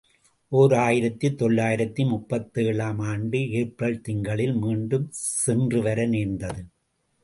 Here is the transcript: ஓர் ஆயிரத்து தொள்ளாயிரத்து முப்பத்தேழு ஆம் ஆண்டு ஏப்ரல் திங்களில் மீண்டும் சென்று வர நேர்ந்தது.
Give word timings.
ஓர் 0.51 0.73
ஆயிரத்து 0.75 1.35
தொள்ளாயிரத்து 1.35 2.05
முப்பத்தேழு 2.05 2.81
ஆம் 2.81 3.03
ஆண்டு 3.11 3.49
ஏப்ரல் 3.51 4.01
திங்களில் 4.01 4.55
மீண்டும் 4.55 5.07
சென்று 5.43 5.81
வர 5.81 6.07
நேர்ந்தது. 6.07 6.61